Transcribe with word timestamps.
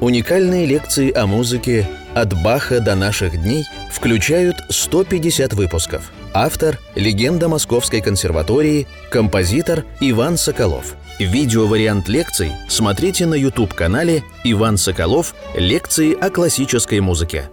Уникальные 0.00 0.64
лекции 0.64 1.12
о 1.12 1.26
музыке 1.26 1.88
«От 2.14 2.32
Баха 2.40 2.78
до 2.78 2.94
наших 2.94 3.42
дней» 3.42 3.64
включают 3.90 4.54
150 4.68 5.54
выпусков. 5.54 6.12
Автор– 6.32 6.78
легенда 6.94 7.48
Московской 7.48 8.00
консерватории, 8.00 8.86
композитор 9.10 9.84
Иван 9.98 10.36
Соколов. 10.36 10.94
Видеовариант 11.18 12.08
лекций 12.08 12.52
смотрите 12.68 13.26
на 13.26 13.34
YouTube-канале 13.34 14.22
«Иван 14.44 14.76
Соколов. 14.76 15.34
Лекции 15.56 16.14
о 16.14 16.30
классической 16.30 17.00
музыке». 17.00 17.50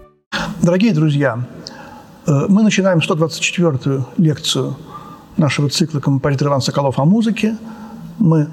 Дорогие 0.62 0.94
друзья, 0.94 1.40
э, 2.28 2.32
мы 2.48 2.62
начинаем 2.62 3.00
124-ю 3.00 4.06
лекцию 4.18 4.78
нашего 5.36 5.68
цикла 5.70 6.00
«Композитор 6.00 6.50
Иван 6.50 6.62
Соколов 6.62 7.00
о 7.00 7.06
музыке». 7.06 7.58
Мы 8.20 8.50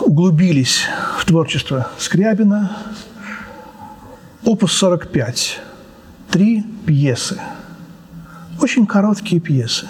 углубились 0.00 0.86
творчество 1.24 1.88
Скрябина. 1.98 2.70
Опус 4.44 4.72
45. 4.72 5.60
Три 6.30 6.64
пьесы. 6.86 7.40
Очень 8.60 8.86
короткие 8.86 9.40
пьесы. 9.40 9.86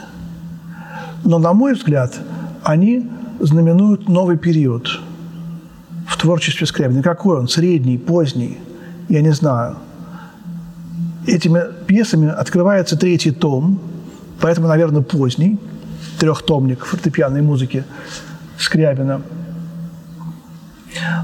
Но, 1.24 1.38
на 1.38 1.52
мой 1.52 1.74
взгляд, 1.74 2.18
они 2.62 3.10
знаменуют 3.40 4.08
новый 4.08 4.36
период 4.38 5.00
в 6.06 6.16
творчестве 6.16 6.66
Скрябина. 6.66 7.02
Какой 7.02 7.38
он? 7.38 7.48
Средний, 7.48 7.98
поздний? 7.98 8.58
Я 9.08 9.20
не 9.20 9.32
знаю. 9.32 9.76
Этими 11.26 11.62
пьесами 11.86 12.28
открывается 12.28 12.96
третий 12.96 13.32
том, 13.32 13.80
поэтому, 14.40 14.68
наверное, 14.68 15.02
поздний, 15.02 15.58
трехтомник 16.18 16.84
фортепианной 16.84 17.42
музыки 17.42 17.84
Скрябина– 18.56 19.22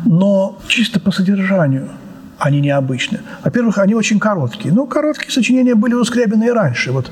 но 0.05 0.59
чисто 0.69 1.01
по 1.01 1.11
содержанию 1.11 1.89
они 2.39 2.61
необычны. 2.61 3.21
Во-первых, 3.45 3.79
они 3.79 3.95
очень 3.95 4.19
короткие. 4.19 4.75
Ну, 4.75 4.87
короткие 4.87 5.31
сочинения 5.31 5.75
были 5.75 5.95
у 5.95 6.05
Скрябина 6.05 6.45
и 6.45 6.51
раньше. 6.51 6.93
Вот 6.93 7.11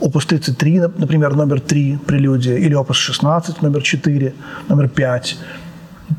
опус 0.00 0.26
33, 0.26 0.80
например, 0.98 1.34
номер 1.34 1.60
3, 1.60 1.98
прелюдия, 2.06 2.56
или 2.56 2.74
опус 2.74 2.96
16, 2.96 3.62
номер 3.62 3.82
4, 3.82 4.34
номер 4.68 4.88
5, 4.88 5.38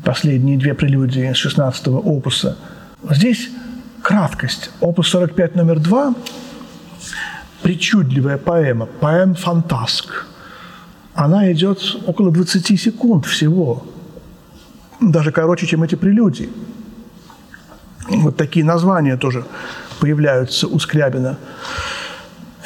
последние 0.04 0.58
две 0.58 0.74
прелюдии 0.74 1.30
16-го 1.30 1.98
опуса. 1.98 2.56
Здесь 3.10 3.50
краткость. 4.02 4.70
Опус 4.80 5.08
45, 5.08 5.56
номер 5.56 5.78
2, 5.78 6.14
причудливая 7.62 8.38
поэма, 8.38 8.86
поэм 8.86 9.34
«Фантаск». 9.34 10.26
Она 11.14 11.50
идет 11.52 11.78
около 12.06 12.30
20 12.30 12.80
секунд 12.80 13.26
всего– 13.26 13.86
даже 15.00 15.32
короче, 15.32 15.66
чем 15.66 15.82
эти 15.82 15.94
прелюдии. 15.94 16.48
Вот 18.08 18.36
такие 18.36 18.64
названия 18.64 19.16
тоже 19.16 19.44
появляются 20.00 20.66
у 20.66 20.78
Скрябина 20.78 21.38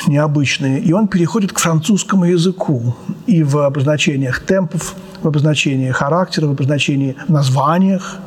необычные. 0.06 0.80
И 0.80 0.92
он 0.92 1.08
переходит 1.08 1.52
к 1.52 1.58
французскому 1.58 2.24
языку 2.24 2.94
и 3.26 3.42
в 3.42 3.58
обозначениях 3.58 4.40
темпов, 4.40 4.94
в 5.22 5.28
обозначении 5.28 5.90
характера, 5.90 6.46
в 6.46 6.50
обозначении 6.50 7.16
названиях. 7.28 8.18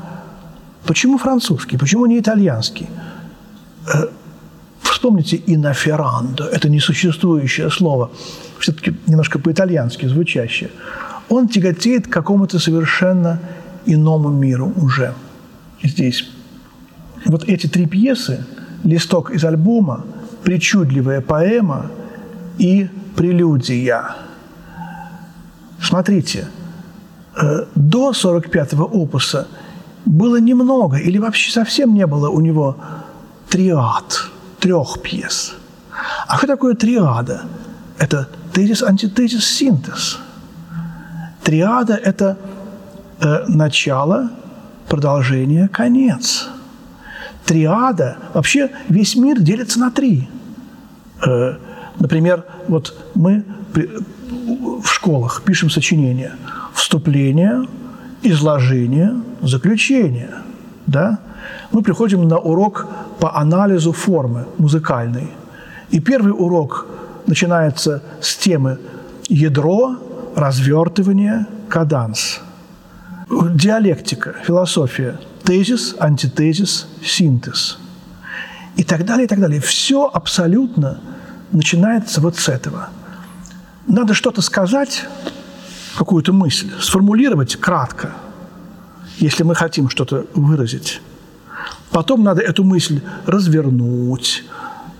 Почему 0.86 1.18
французский? 1.18 1.78
Почему 1.78 2.06
не 2.06 2.20
итальянский? 2.20 2.88
Э, 3.88 4.08
вспомните 4.82 5.42
«иноферандо»– 5.48 6.46
это 6.52 6.70
несуществующее 6.70 7.70
слово, 7.70 8.12
все-таки 8.60 8.94
немножко 9.08 9.40
по-итальянски 9.40 10.08
звучащее. 10.08 10.70
Он 11.30 11.48
тяготеет 11.48 12.08
к 12.08 12.12
какому-то 12.12 12.60
совершенно 12.60 13.40
иному 13.86 14.30
миру 14.30 14.74
уже 14.78 15.14
здесь. 15.84 16.30
Вот 17.26 17.44
эти 17.46 17.68
три 17.68 17.86
пьесы 17.86 18.46
«Листок 18.84 19.32
из 19.32 19.44
альбома», 19.46 20.06
«Причудливая 20.44 21.22
поэма» 21.22 21.92
и 22.58 22.90
«Прелюдия». 23.16 24.16
Смотрите, 25.82 26.48
э, 27.36 27.66
до 27.76 28.12
45-го 28.12 28.84
опуса 28.84 29.48
было 30.06 30.40
немного 30.40 30.98
или 30.98 31.18
вообще 31.18 31.52
совсем 31.52 31.94
не 31.94 32.06
было 32.08 32.30
у 32.30 32.42
него 32.42 32.78
триад, 33.50 34.30
трех 34.60 35.02
пьес. 35.02 35.56
А 36.28 36.38
что 36.38 36.48
такое 36.48 36.76
триада? 36.76 37.44
Это 37.98 38.28
тезис, 38.54 38.84
антитезис, 38.84 39.46
синтез. 39.46 40.20
Триада– 41.44 41.94
это 42.04 42.38
э, 43.24 43.46
начало, 43.48 44.32
продолжение, 44.88 45.68
конец. 45.68 46.50
Триада. 47.46 48.18
Вообще 48.34 48.70
весь 48.90 49.16
мир 49.16 49.40
делится 49.40 49.80
на 49.80 49.92
три. 49.92 50.30
Э, 51.26 51.56
например, 52.00 52.46
вот 52.68 52.96
мы 53.16 53.44
в 53.74 54.88
школах 54.88 55.42
пишем 55.44 55.70
сочинения. 55.70 56.34
Вступление, 56.74 57.68
изложение, 58.22 59.14
заключение. 59.42 60.32
Да? 60.88 61.20
Мы 61.72 61.82
приходим 61.82 62.28
на 62.28 62.38
урок 62.38 62.88
по 63.20 63.36
анализу 63.36 63.92
формы 63.92 64.46
музыкальной. 64.58 65.30
И 65.92 66.00
первый 66.00 66.32
урок 66.32 66.88
начинается 67.28 68.02
с 68.22 68.36
темы 68.38 68.80
ядро, 69.28 69.98
развертывание, 70.36 71.46
каданс– 71.70 72.42
диалектика, 73.30 74.36
философия, 74.46 75.20
тезис, 75.44 75.96
антитезис, 76.00 76.88
синтез 77.04 77.78
и 78.76 78.84
так 78.84 79.06
далее, 79.06 79.26
и 79.26 79.28
так 79.28 79.40
далее. 79.40 79.62
Все 79.62 80.10
абсолютно 80.12 81.00
начинается 81.52 82.22
вот 82.22 82.38
с 82.38 82.50
этого. 82.50 82.90
Надо 83.88 84.14
что-то 84.14 84.42
сказать, 84.42 85.06
какую-то 85.98 86.34
мысль, 86.34 86.72
сформулировать 86.80 87.56
кратко, 87.58 88.12
если 89.18 89.44
мы 89.44 89.56
хотим 89.56 89.90
что-то 89.90 90.26
выразить. 90.34 91.02
Потом 91.92 92.24
надо 92.24 92.42
эту 92.42 92.64
мысль 92.64 93.02
развернуть, 93.26 94.44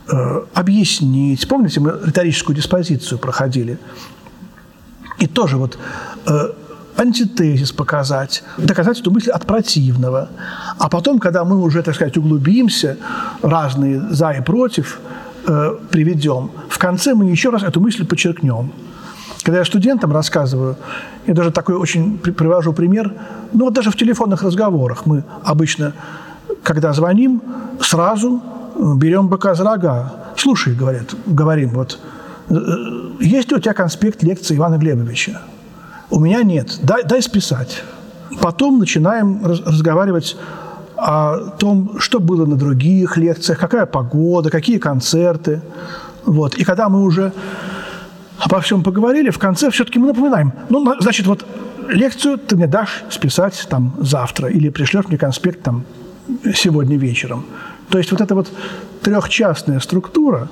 э, 0.08 0.42
объяснить. 0.54 1.48
Помните, 1.48 1.80
мы 1.80 2.00
риторическую 2.04 2.56
диспозицию 2.56 3.18
проходили? 3.18 3.80
И 5.18 5.28
тоже 5.28 5.58
вот 5.58 5.80
э, 6.28 6.52
антитезис 6.98 7.72
показать, 7.72 8.44
доказать 8.58 9.00
эту 9.00 9.12
мысль 9.12 9.32
от 9.32 9.46
противного. 9.46 10.30
А 10.78 10.90
потом, 10.90 11.20
когда 11.20 11.44
мы 11.44 11.62
уже, 11.62 11.82
так 11.84 11.96
сказать, 11.96 12.18
углубимся, 12.18 12.98
разные 13.42 14.00
за 14.12 14.32
и 14.32 14.42
против 14.42 15.00
э, 15.48 15.76
приведем, 15.90 16.52
в 16.70 16.78
конце 16.78 17.14
мы 17.14 17.26
еще 17.26 17.50
раз 17.50 17.64
эту 17.64 17.80
мысль 17.82 18.06
подчеркнем. 18.06 18.72
Когда 19.44 19.60
я 19.60 19.66
студентам 19.66 20.14
рассказываю, 20.14 20.78
я 21.28 21.34
даже 21.34 21.52
такой 21.52 21.76
очень 21.76 22.18
привожу 22.18 22.74
пример, 22.74 23.14
ну 23.52 23.66
вот 23.66 23.74
даже 23.74 23.92
в 23.92 23.98
телефонных 23.98 24.44
разговорах 24.44 25.06
мы 25.06 25.24
обычно, 25.44 25.94
когда 26.64 26.94
звоним, 26.94 27.42
сразу 27.82 28.42
э, 28.76 28.94
берем 28.96 29.28
быка 29.28 29.56
за 29.56 29.64
рога. 29.64 30.14
Слушай, 30.38 30.76
говорят, 30.76 31.16
говорим, 31.26 31.70
вот, 31.70 32.00
«Э, 32.50 32.56
э, 32.56 33.24
есть 33.24 33.50
ли 33.52 33.58
у 33.58 33.60
тебя 33.60 33.74
конспект 33.74 34.24
лекции 34.24 34.56
Ивана 34.56 34.78
Глебовича? 34.78 35.42
У 36.14 36.20
меня 36.20 36.44
нет. 36.44 36.78
Дай, 36.84 37.04
дай 37.04 37.24
списать. 37.24 37.84
Потом 38.40 38.78
начинаем 38.78 39.44
разговаривать 39.44 40.38
о 40.96 41.38
том, 41.58 42.00
что 42.00 42.20
было 42.20 42.46
на 42.46 42.56
других 42.56 43.18
лекциях, 43.18 43.58
какая 43.58 43.88
погода, 43.88 44.52
какие 44.52 44.78
концерты. 44.78 45.64
Вот. 46.24 46.54
И 46.54 46.64
когда 46.64 46.88
мы 46.88 47.02
уже 47.02 47.34
обо 48.38 48.62
всем 48.62 48.84
поговорили, 48.84 49.32
в 49.32 49.40
конце 49.40 49.72
все-таки 49.72 49.98
мы 49.98 50.06
напоминаем, 50.06 50.54
ну, 50.70 50.94
значит, 51.00 51.26
вот 51.26 51.48
лекцию 51.90 52.38
ты 52.38 52.58
мне 52.58 52.68
дашь 52.68 53.04
списать 53.10 53.66
там 53.68 53.96
завтра 54.00 54.50
или 54.50 54.70
пришлешь 54.70 55.08
мне 55.08 55.18
конспект 55.18 55.64
там 55.64 55.84
сегодня 56.54 56.96
вечером. 56.96 57.44
То 57.90 57.98
есть 57.98 58.12
вот 58.12 58.22
эта 58.22 58.36
вот 58.36 58.52
трехчастная 59.02 59.80
структура, 59.80 60.48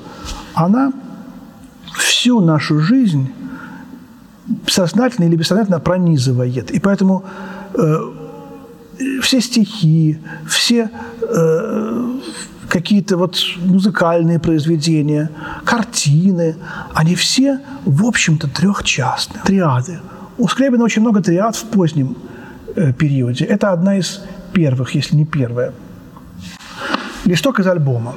она 0.55 0.91
всю 1.99 2.41
нашу 2.41 2.79
жизнь 2.79 3.31
сознательно 4.67 5.25
или 5.25 5.35
бессознательно 5.35 5.79
пронизывает. 5.79 6.71
И 6.71 6.79
поэтому 6.79 7.23
э, 7.73 7.97
все 9.21 9.41
стихи, 9.41 10.19
все 10.47 10.89
э, 11.21 12.19
какие-то 12.69 13.17
вот 13.17 13.37
музыкальные 13.57 14.39
произведения, 14.39 15.29
картины, 15.65 16.55
они 16.93 17.15
все, 17.15 17.59
в 17.85 18.05
общем-то, 18.05 18.47
трехчастные, 18.47 19.41
триады. 19.43 19.99
У 20.37 20.47
Скрябина 20.47 20.83
очень 20.83 21.01
много 21.01 21.21
триад 21.21 21.55
в 21.55 21.63
позднем 21.65 22.15
э, 22.75 22.93
периоде. 22.93 23.45
Это 23.45 23.71
одна 23.71 23.97
из 23.97 24.21
первых, 24.53 24.95
если 24.95 25.15
не 25.15 25.25
первая. 25.25 25.73
Листок 27.25 27.59
из 27.59 27.67
альбома. 27.67 28.15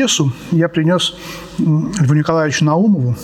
Пьесу 0.00 0.32
я 0.50 0.68
принес 0.70 1.14
Льву 1.58 2.14
Николаевичу 2.14 2.64
Наумову, 2.64 3.14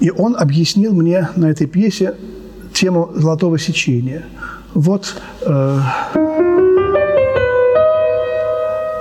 и 0.00 0.10
он 0.10 0.34
объяснил 0.36 0.92
мне 0.92 1.28
на 1.36 1.46
этой 1.46 1.68
пьесе 1.68 2.16
тему 2.72 3.12
золотого 3.14 3.56
сечения. 3.56 4.24
Вот 4.74 5.14
э, 5.42 5.78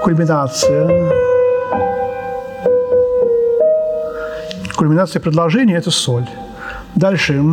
кульминация. 0.04 1.12
Кульминация 4.75 5.19
предложения– 5.19 5.75
это 5.77 5.89
соль. 5.89 6.27
Дальше. 6.95 7.44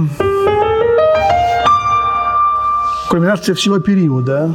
Кульминация 3.08 3.54
всего 3.54 3.78
периода. 3.78 4.54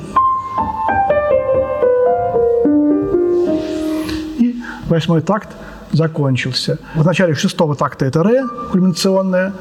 Восьмой 4.92 5.22
такт 5.22 5.50
закончился. 5.92 6.80
В 6.96 7.06
начале 7.06 7.34
шестого 7.36 7.76
такта 7.76 8.06
это 8.06 8.24
ре, 8.24 8.46
кульминационная, 8.72 9.54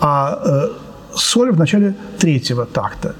а 0.00 0.40
э, 0.44 0.68
соль 1.14 1.52
в 1.52 1.58
начале 1.58 1.94
третьего 2.18 2.66
такта. 2.66 3.14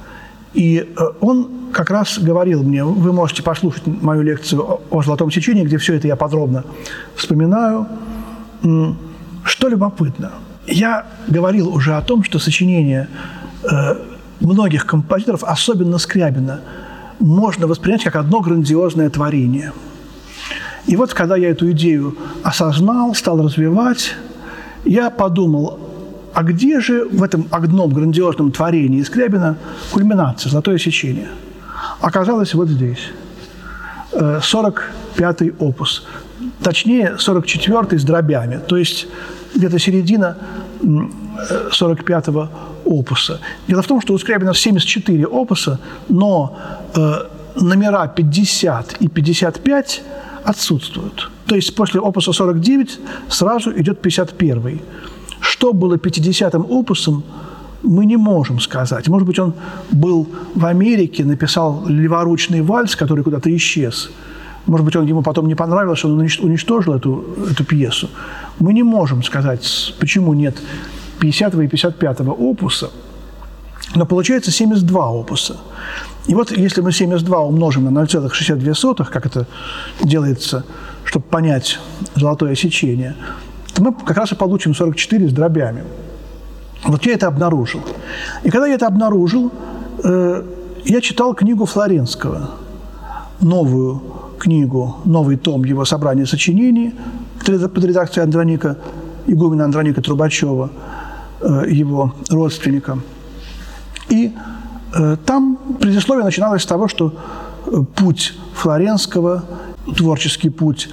И 0.54 0.78
э, 0.96 1.04
он 1.20 1.48
как 1.72 1.90
раз 1.90 2.18
говорил 2.18 2.62
мне, 2.62 2.84
вы 2.84 3.12
можете 3.12 3.42
послушать 3.42 3.86
мою 3.86 4.22
лекцию 4.22 4.80
о 4.90 5.02
золотом 5.02 5.30
сечении, 5.30 5.64
где 5.64 5.76
все 5.78 5.94
это 5.94 6.06
я 6.06 6.16
подробно 6.16 6.64
вспоминаю. 7.16 7.86
Что 9.44 9.68
любопытно, 9.68 10.32
я 10.66 11.06
говорил 11.28 11.68
уже 11.68 11.94
о 11.96 12.00
том, 12.00 12.24
что 12.24 12.38
сочинение 12.38 13.08
э, 13.62 13.96
многих 14.40 14.86
композиторов, 14.86 15.44
особенно 15.44 15.98
Скрябина, 15.98 16.60
можно 17.20 17.66
воспринять 17.66 18.04
как 18.04 18.16
одно 18.16 18.40
грандиозное 18.40 19.10
творение. 19.10 19.72
И 20.86 20.96
вот 20.96 21.14
когда 21.14 21.36
я 21.36 21.50
эту 21.50 21.70
идею 21.70 22.16
осознал, 22.42 23.14
стал 23.14 23.42
развивать, 23.42 24.14
я 24.84 25.10
подумал, 25.10 25.78
а 26.34 26.42
где 26.42 26.80
же 26.80 27.08
в 27.08 27.22
этом 27.22 27.46
одном 27.50 27.92
грандиозном 27.92 28.52
творении 28.52 29.02
Скрябина 29.02 29.56
кульминация, 29.92 30.50
золотое 30.50 30.78
сечение? 30.78 31.28
Оказалось 32.00 32.54
вот 32.54 32.68
здесь. 32.68 33.10
45-й 34.12 35.48
э, 35.48 35.52
опус. 35.58 36.06
Точнее, 36.62 37.16
44-й 37.18 37.98
с 37.98 38.04
дробями. 38.04 38.60
То 38.66 38.76
есть 38.76 39.06
где-то 39.54 39.78
середина 39.78 40.36
45-го 40.82 42.48
опуса. 42.84 43.40
Дело 43.68 43.82
в 43.82 43.86
том, 43.86 44.00
что 44.00 44.14
у 44.14 44.18
Скрябина 44.18 44.54
74 44.54 45.26
опуса, 45.26 45.78
но 46.08 46.58
э, 46.94 47.14
номера 47.56 48.06
50 48.06 48.96
и 49.00 49.08
55 49.08 50.02
отсутствуют. 50.44 51.30
То 51.46 51.56
есть 51.56 51.74
после 51.74 52.00
опуса 52.00 52.32
49 52.32 53.00
сразу 53.28 53.70
идет 53.70 54.00
51 54.00 54.80
что 55.44 55.72
было 55.72 55.96
50-м 55.96 56.66
опусом, 56.70 57.22
мы 57.82 58.06
не 58.06 58.16
можем 58.16 58.60
сказать. 58.60 59.08
Может 59.08 59.26
быть, 59.26 59.38
он 59.38 59.52
был 59.92 60.26
в 60.54 60.64
Америке, 60.64 61.24
написал 61.24 61.84
леворучный 61.86 62.62
вальс, 62.62 62.96
который 62.96 63.22
куда-то 63.22 63.54
исчез. 63.56 64.10
Может 64.66 64.86
быть, 64.86 64.96
он 64.96 65.06
ему 65.06 65.22
потом 65.22 65.46
не 65.46 65.54
понравился, 65.54 66.08
он 66.08 66.18
уничтожил 66.18 66.94
эту, 66.94 67.24
эту 67.50 67.64
пьесу. 67.64 68.08
Мы 68.58 68.72
не 68.72 68.82
можем 68.82 69.22
сказать, 69.22 69.94
почему 70.00 70.34
нет 70.34 70.56
50 71.20 71.54
и 71.54 71.68
55 71.68 72.20
опуса, 72.20 72.90
но 73.94 74.06
получается 74.06 74.50
72 74.50 75.10
опуса. 75.10 75.56
И 76.26 76.34
вот 76.34 76.50
если 76.50 76.80
мы 76.80 76.92
72 76.92 77.38
умножим 77.40 77.84
на 77.84 77.98
0,62, 78.04 79.04
как 79.10 79.26
это 79.26 79.46
делается, 80.02 80.64
чтобы 81.04 81.24
понять 81.26 81.78
золотое 82.14 82.54
сечение, 82.54 83.14
то 83.74 83.82
мы 83.82 83.92
как 83.92 84.16
раз 84.16 84.32
и 84.32 84.34
получим 84.34 84.74
44 84.74 85.28
с 85.28 85.32
дробями. 85.32 85.84
Вот 86.84 87.06
я 87.06 87.14
это 87.14 87.28
обнаружил. 87.28 87.80
И 88.42 88.50
когда 88.50 88.66
я 88.66 88.74
это 88.74 88.86
обнаружил, 88.86 89.50
э, 90.02 90.42
я 90.84 91.00
читал 91.00 91.34
книгу 91.34 91.64
Флоренского, 91.64 92.50
новую 93.40 94.02
книгу, 94.38 94.96
новый 95.04 95.36
том 95.36 95.64
его 95.64 95.84
собрания 95.84 96.26
сочинений 96.26 96.94
под 97.44 97.84
редакцией 97.84 98.24
Андроника, 98.24 98.76
игумена 99.26 99.64
Андроника 99.64 100.02
Трубачева, 100.02 100.70
э, 101.40 101.64
его 101.68 102.14
родственника. 102.30 102.98
И 104.08 104.32
э, 104.94 105.16
там 105.24 105.58
предисловие 105.80 106.24
начиналось 106.24 106.62
с 106.62 106.66
того, 106.66 106.88
что 106.88 107.14
э, 107.66 107.82
путь 107.94 108.34
Флоренского, 108.54 109.44
творческий 109.96 110.50
путь 110.50 110.88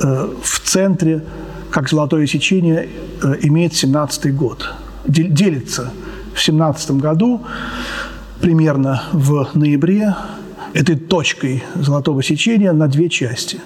э, 0.00 0.28
в 0.42 0.60
центре 0.60 1.24
как 1.70 1.88
золотое 1.88 2.26
сечение 2.26 2.88
имеет 3.42 3.72
17-й 3.72 4.30
год. 4.30 4.74
Делится 5.06 5.92
в 6.32 6.40
17 6.40 6.92
году, 6.92 7.42
примерно 8.40 9.02
в 9.12 9.48
ноябре, 9.54 10.14
этой 10.72 10.94
точкой 10.94 11.64
золотого 11.74 12.22
сечения 12.22 12.72
на 12.72 12.86
две 12.86 13.08
части. 13.08 13.60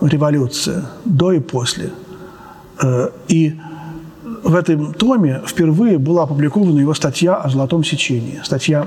Революция 0.00 0.84
до 1.04 1.32
и 1.32 1.40
после. 1.40 1.90
И 3.26 3.58
в 4.42 4.54
этом 4.54 4.94
томе 4.94 5.42
впервые 5.46 5.98
была 5.98 6.24
опубликована 6.24 6.78
его 6.78 6.94
статья 6.94 7.36
о 7.36 7.48
золотом 7.48 7.84
сечении, 7.84 8.40
статья 8.44 8.86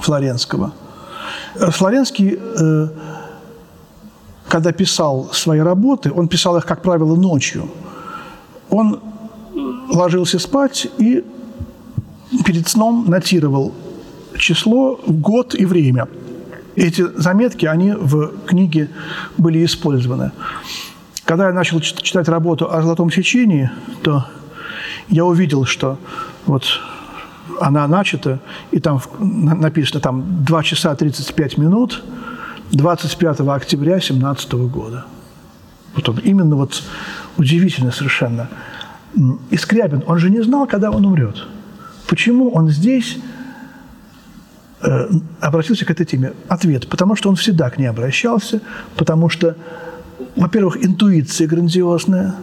Флоренского. 0.00 0.72
Э, 1.54 1.70
Флоренский 1.70 2.38
когда 4.48 4.72
писал 4.72 5.30
свои 5.32 5.58
работы, 5.58 6.12
он 6.12 6.28
писал 6.28 6.56
их, 6.56 6.66
как 6.66 6.82
правило, 6.82 7.16
ночью. 7.16 7.68
Он 8.70 9.00
ложился 9.88 10.38
спать 10.38 10.86
и 10.98 11.24
перед 12.44 12.68
сном 12.68 13.06
нотировал 13.08 13.72
число, 14.38 15.00
год 15.06 15.54
и 15.54 15.64
время. 15.64 16.08
Эти 16.76 17.04
заметки, 17.16 17.66
они 17.66 17.92
в 17.92 18.32
книге 18.46 18.90
были 19.38 19.64
использованы. 19.64 20.32
Когда 21.26 21.48
я 21.48 21.52
начал 21.52 21.80
читать 21.80 22.28
работу 22.28 22.72
о 22.72 22.80
золотом 22.80 23.10
сечении, 23.10 23.70
то 24.02 24.26
я 25.08 25.26
увидел, 25.26 25.66
что 25.66 25.98
вот 26.46 26.64
она 27.60 27.86
начата, 27.86 28.40
и 28.70 28.80
там 28.80 29.00
написано 29.18 30.00
там 30.00 30.44
2 30.44 30.62
часа 30.62 30.94
35 30.94 31.58
минут– 31.58 32.02
25 32.72 33.40
октября 33.40 34.00
17 34.00 34.52
года. 34.52 35.04
Вот 35.94 36.08
он, 36.08 36.18
именно 36.18 36.56
вот 36.56 36.82
удивительно 37.36 37.92
совершенно. 37.92 38.48
И 39.50 39.56
Скрябин, 39.56 40.02
он 40.06 40.18
же 40.18 40.30
не 40.30 40.42
знал, 40.42 40.66
когда 40.66 40.90
он 40.90 41.04
умрет. 41.06 41.46
Почему 42.06 42.50
он 42.50 42.68
здесь 42.68 43.18
э, 44.82 45.08
обратился 45.40 45.84
к 45.84 45.90
этой 45.90 46.04
теме? 46.04 46.32
Ответ. 46.48 46.88
Потому 46.88 47.16
что 47.16 47.30
он 47.30 47.36
всегда 47.36 47.70
к 47.70 47.78
ней 47.78 47.86
обращался, 47.86 48.60
потому 48.96 49.28
что, 49.28 49.56
во-первых, 50.36 50.84
интуиция 50.84 51.46
грандиозная, 51.46 52.34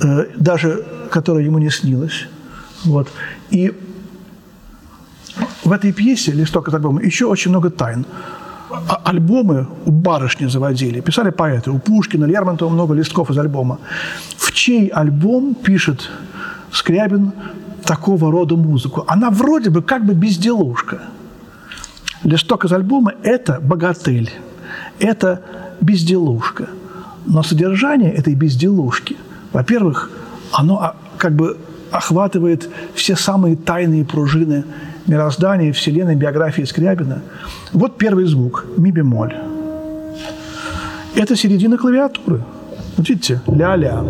э, 0.00 0.26
даже 0.36 0.84
которая 1.10 1.44
ему 1.44 1.58
не 1.58 1.70
снилась. 1.70 2.26
Вот. 2.84 3.08
И 3.50 3.72
в 5.64 5.72
этой 5.72 5.92
пьесе 5.92 6.32
«Листок 6.32 6.68
от 6.68 6.74
альбома» 6.74 7.02
еще 7.02 7.26
очень 7.26 7.50
много 7.50 7.70
тайн. 7.70 8.06
А, 8.70 9.00
альбомы 9.04 9.66
у 9.84 9.90
барышни 9.90 10.46
заводили, 10.46 11.00
писали 11.00 11.30
поэты, 11.30 11.70
у 11.70 11.78
Пушкина, 11.78 12.24
Лермонтова 12.24 12.70
много 12.70 12.94
листков 12.94 13.30
из 13.30 13.38
альбома. 13.38 13.78
В 14.36 14.52
чей 14.52 14.88
альбом 14.88 15.54
пишет 15.54 16.08
Скрябин 16.72 17.32
такого 17.84 18.30
рода 18.30 18.56
музыку? 18.56 19.04
Она 19.08 19.30
вроде 19.30 19.70
бы 19.70 19.82
как 19.82 20.04
бы 20.04 20.14
безделушка. 20.14 21.02
Листок 22.22 22.64
из 22.64 22.72
альбома– 22.72 23.14
это 23.22 23.60
богатель, 23.60 24.30
это 24.98 25.42
безделушка. 25.80 26.68
Но 27.26 27.42
содержание 27.42 28.12
этой 28.12 28.34
безделушки, 28.34 29.16
во-первых, 29.52 30.10
оно 30.52 30.78
а, 30.80 30.96
как 31.18 31.32
бы 31.34 31.56
охватывает 31.90 32.68
все 32.94 33.16
самые 33.16 33.56
тайные 33.56 34.04
пружины 34.04 34.64
мироздания, 35.06 35.72
Вселенной, 35.72 36.14
биографии 36.14 36.62
Скрябина. 36.62 37.22
Вот 37.72 37.98
первый 37.98 38.26
звук– 38.26 38.66
ми 38.76 38.92
бемоль. 38.92 39.34
Это 41.16 41.36
середина 41.36 41.76
клавиатуры. 41.76 42.42
Вот 42.96 43.08
видите, 43.08 43.40
ля-ля. 43.46 44.04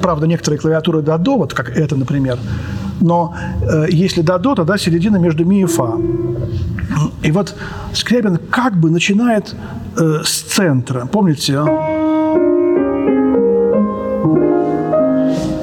Правда, 0.00 0.26
некоторые 0.26 0.58
клавиатуры 0.60 1.02
до 1.02 1.18
до, 1.18 1.36
вот 1.36 1.54
как 1.54 1.70
это, 1.76 1.96
например. 1.96 2.38
Но 3.00 3.34
э, 3.62 3.86
если 3.90 4.22
до 4.22 4.38
до, 4.38 4.54
тогда 4.54 4.78
середина 4.78 5.16
между 5.16 5.44
ми 5.44 5.62
и 5.62 5.64
фа. 5.64 5.96
И 7.22 7.32
вот 7.32 7.54
Скрябин 7.92 8.38
как 8.50 8.78
бы 8.78 8.90
начинает 8.90 9.54
э, 9.96 10.20
с 10.24 10.42
центра. 10.42 11.06
Помните? 11.06 11.60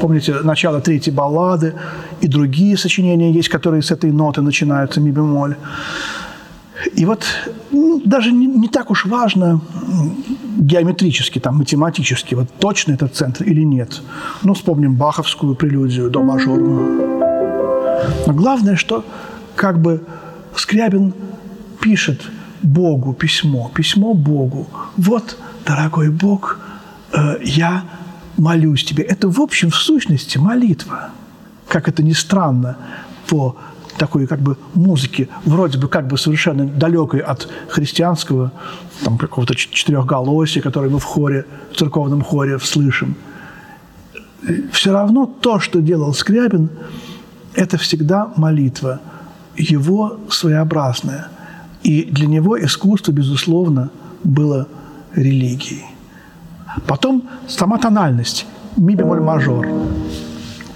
Помните 0.02 0.36
начало 0.44 0.82
третьей 0.82 1.14
баллады 1.14 1.74
и 2.22 2.28
другие 2.28 2.78
сочинения 2.78 3.32
есть, 3.32 3.50
которые 3.50 3.82
с 3.82 3.92
этой 3.92 4.12
ноты 4.12 4.42
начинаются, 4.42 5.00
ми 5.00 5.12
бемоль. 5.12 5.56
И 6.94 7.06
вот 7.06 7.26
даже 8.06 8.32
не, 8.32 8.46
не 8.46 8.68
так 8.68 8.92
уж 8.92 9.06
важно 9.06 9.62
геометрически, 10.60 11.40
там, 11.40 11.58
математически, 11.58 12.36
вот 12.36 12.48
точно 12.60 12.94
этот 12.94 13.16
центр 13.16 13.44
или 13.44 13.64
нет. 13.64 14.02
Ну, 14.44 14.54
вспомним 14.54 14.96
баховскую 14.96 15.56
прелюдию 15.56 16.10
до 16.10 16.22
мажорную. 16.22 18.04
Но 18.28 18.34
главное, 18.34 18.76
что 18.76 19.06
как 19.56 19.80
бы 19.80 20.02
Скрябин 20.56 21.14
пишет 21.82 22.22
Богу 22.62 23.14
письмо, 23.14 23.72
письмо 23.74 24.14
Богу. 24.14 24.68
Вот, 24.98 25.38
дорогой 25.66 26.10
Бог, 26.10 26.60
э, 27.12 27.38
я 27.44 27.84
молюсь 28.38 28.84
тебе. 28.84 29.04
Это, 29.04 29.30
в 29.30 29.40
общем, 29.40 29.70
в 29.70 29.76
сущности 29.76 30.38
молитва. 30.38 31.10
Как 31.68 31.88
это 31.88 32.04
ни 32.04 32.14
странно, 32.14 32.78
по 33.28 33.58
такой 33.98 34.28
как 34.28 34.40
бы 34.40 34.58
музыки, 34.74 35.30
вроде 35.46 35.78
бы 35.78 35.88
как 35.88 36.08
бы 36.08 36.18
совершенно 36.18 36.66
далекой 36.66 37.20
от 37.20 37.48
христианского, 37.70 38.52
там 39.04 39.18
какого-то 39.18 39.56
четырехголосия, 39.56 40.62
которое 40.62 40.90
мы 40.90 41.00
в 41.00 41.04
хоре, 41.04 41.46
в 41.72 41.78
церковном 41.78 42.22
хоре 42.22 42.60
слышим. 42.60 43.16
Все 44.72 44.92
равно 44.92 45.26
то, 45.26 45.60
что 45.60 45.82
делал 45.82 46.14
Скрябин, 46.14 46.70
это 47.54 47.78
всегда 47.78 48.34
молитва, 48.36 49.00
его 49.58 50.20
своеобразная. 50.30 51.28
И 51.84 52.04
для 52.04 52.28
него 52.28 52.58
искусство, 52.58 53.12
безусловно, 53.12 53.90
было 54.24 54.68
религией. 55.16 55.86
Потом 56.88 57.24
сама 57.48 57.78
тональность, 57.78 58.46
ми 58.78 58.96
бемоль 58.96 59.20
мажор. 59.20 59.68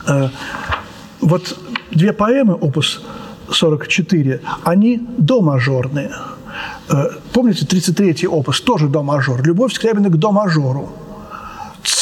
Э, 0.07 0.29
вот 1.21 1.57
две 1.91 2.13
поэмы, 2.13 2.53
опус 2.53 3.01
44, 3.49 4.41
они 4.63 5.01
до-мажорные. 5.17 6.11
Э, 6.89 7.09
помните, 7.33 7.65
33-й 7.65 8.27
опус, 8.27 8.61
тоже 8.61 8.87
до-мажор. 8.87 9.41
Любовь 9.43 9.73
Скрябина 9.73 10.09
к 10.09 10.17
до-мажору. 10.17 10.89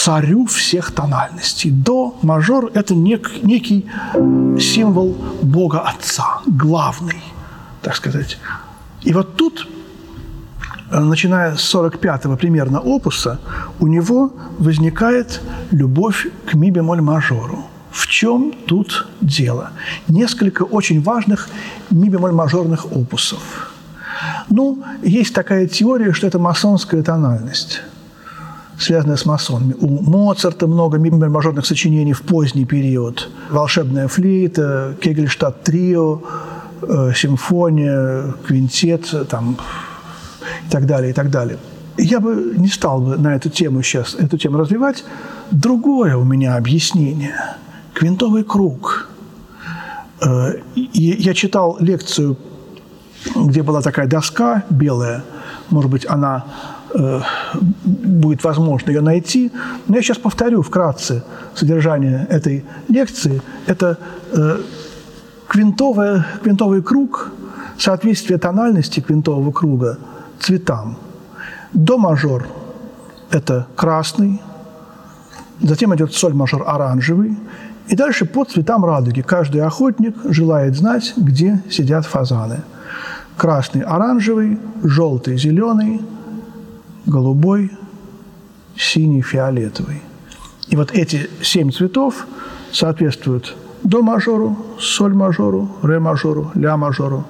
Царю 0.06 0.46
всех 0.46 0.92
тональностей. 0.92 1.72
До-мажор– 1.72 2.70
это 2.76 2.94
нек, 2.94 3.32
некий 3.42 3.88
символ 4.60 5.18
Бога 5.42 5.80
Отца, 5.80 6.42
главный, 6.46 7.24
так 7.82 7.96
сказать. 7.96 8.38
И 9.02 9.14
вот 9.14 9.36
тут, 9.36 9.68
э, 10.92 11.00
начиная 11.00 11.56
с 11.56 11.74
45-го 11.74 12.38
примерно 12.38 12.82
опуса, 12.82 13.40
у 13.80 13.88
него 13.88 14.32
возникает 14.60 15.42
любовь 15.72 16.28
к 16.46 16.54
ми-бемоль-мажору– 16.54 17.66
в 17.92 18.06
чем 18.06 18.54
тут 18.68 19.08
дело? 19.22 19.72
Несколько 20.08 20.62
очень 20.64 21.02
важных 21.02 21.50
ми-бемоль-мажорных 21.90 22.86
опусов. 22.92 23.72
Ну, 24.50 24.84
есть 25.02 25.34
такая 25.34 25.66
теория, 25.66 26.14
что 26.14 26.28
это 26.28 26.38
масонская 26.38 27.02
тональность, 27.02 27.82
связанная 28.80 29.16
с 29.16 29.26
масонами. 29.26 29.76
У 29.80 29.88
Моцарта 29.88 30.68
много 30.68 30.98
ми-бемоль-мажорных 30.98 31.66
сочинений 31.66 32.14
в 32.14 32.22
поздний 32.22 32.66
период. 32.66 33.30
«Волшебная 33.50 34.08
флейта», 34.08 34.96
«Кегельштадт 35.02 35.64
трио», 35.64 36.22
э, 36.82 37.12
«Симфония», 37.16 38.34
«Квинтет», 38.48 39.28
там, 39.30 39.58
и 40.68 40.72
так 40.72 40.86
далее, 40.86 41.12
и 41.12 41.14
так 41.14 41.30
далее. 41.30 41.58
Я 41.98 42.20
бы 42.20 42.54
не 42.58 42.68
стал 42.68 43.02
бы 43.02 43.18
на 43.18 43.36
эту 43.36 43.50
тему 43.50 43.82
сейчас, 43.82 44.16
эту 44.16 44.38
тему 44.38 44.58
развивать. 44.58 45.06
Другое 45.52 46.18
у 46.18 46.24
меня 46.24 46.56
объяснение– 46.56 47.36
Квинтовый 47.96 48.44
круг. 48.44 49.08
Э, 50.22 50.60
и 50.76 51.16
я 51.18 51.34
читал 51.34 51.78
лекцию, 51.80 52.38
где 53.36 53.64
была 53.64 53.82
такая 53.82 54.06
доска 54.06 54.66
белая. 54.70 55.24
Может 55.70 55.90
быть, 55.90 56.06
она 56.06 56.46
э, 56.85 56.85
будет 57.74 58.44
возможно 58.44 58.92
ее 58.92 59.02
найти. 59.02 59.52
Но 59.88 59.96
я 59.96 60.02
сейчас 60.02 60.18
повторю 60.18 60.62
вкратце 60.62 61.24
содержание 61.54 62.26
этой 62.30 62.64
лекции. 62.88 63.42
Это 63.68 63.98
э, 64.32 64.58
квинтовый, 65.48 66.24
квинтовый 66.44 66.82
круг, 66.82 67.32
соответствие 67.78 68.40
тональности 68.40 69.00
квинтового 69.00 69.52
круга 69.52 69.98
цветам. 70.40 70.98
До 71.74 71.98
мажор– 71.98 72.48
это 73.32 73.68
красный, 73.76 74.42
затем 75.62 75.94
идет 75.96 76.14
соль 76.14 76.34
мажор 76.34 76.64
оранжевый, 76.68 77.38
и 77.88 77.96
дальше 77.96 78.26
по 78.26 78.46
цветам 78.46 78.86
радуги. 78.86 79.22
Каждый 79.22 79.62
охотник 79.62 80.16
желает 80.26 80.76
знать, 80.76 81.14
где 81.18 81.62
сидят 81.70 82.06
фазаны. 82.06 82.62
Красный, 83.38 83.82
оранжевый, 83.82 84.58
желтый, 84.84 85.38
зеленый, 85.38 86.02
голубой, 87.06 87.72
синий, 88.76 89.22
фиолетовый. 89.22 90.02
И 90.68 90.76
вот 90.76 90.92
эти 90.92 91.30
семь 91.42 91.72
цветов 91.72 92.26
соответствуют 92.72 93.56
до 93.84 94.02
мажору, 94.02 94.58
соль 94.80 95.14
мажору, 95.14 95.70
ре 95.84 96.00
мажору, 96.00 96.52
ля 96.56 96.78
мажору, 96.78 97.24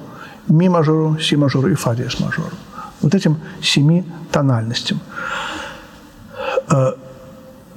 ми 0.48 0.70
мажору, 0.70 1.18
си 1.20 1.36
мажору 1.36 1.68
и 1.68 1.76
фа 1.76 1.96
диез 1.96 2.20
мажору. 2.20 2.56
Вот 3.02 3.14
этим 3.14 3.38
семи 3.62 4.06
тональностям. 4.32 5.00
Э, 6.70 6.94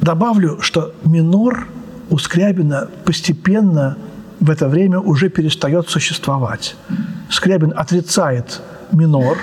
добавлю, 0.00 0.58
что 0.60 0.94
минор– 1.04 1.66
у 2.10 2.18
Скрябина 2.18 2.88
постепенно 3.04 3.96
в 4.40 4.50
это 4.50 4.68
время 4.68 5.00
уже 5.00 5.28
перестает 5.28 5.88
существовать. 5.88 6.76
Скрябин 7.30 7.72
отрицает 7.76 8.62
минор, 8.92 9.36